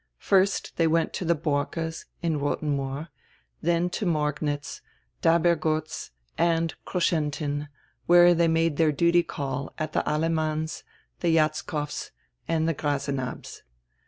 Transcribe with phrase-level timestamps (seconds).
[0.17, 3.09] First they went to the Borckes' in Rothenmoor,
[3.61, 4.81] then to Morgnitz,
[5.21, 7.67] Dabergotz, and Kroschentin,
[8.07, 10.81] where they made their duty call at the Ahlemanns',
[11.19, 12.09] the Jatzkows',
[12.47, 13.61] and the Grasenabbs'.